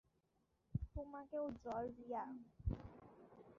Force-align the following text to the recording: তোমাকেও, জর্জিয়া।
তোমাকেও, 0.95 1.45
জর্জিয়া। 1.63 2.23